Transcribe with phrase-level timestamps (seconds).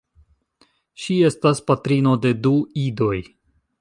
[1.03, 2.55] Ŝi estas patrino de du
[2.87, 3.15] idoj.